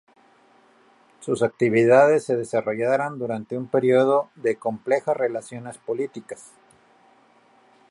Sus 1.19 1.43
actividades 1.43 2.23
se 2.23 2.35
desarrollaron 2.35 3.19
durante 3.19 3.55
un 3.55 3.67
período 3.67 4.31
de 4.33 4.55
complejas 4.57 5.15
relaciones 5.15 5.77
políticas. 5.77 6.53